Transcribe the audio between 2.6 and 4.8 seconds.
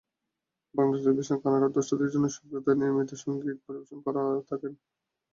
নিয়মিত সংগীত পরিবেশন করে থাকেন।